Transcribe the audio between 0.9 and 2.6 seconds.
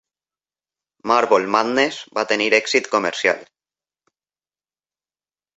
"Marble Madness" va tenir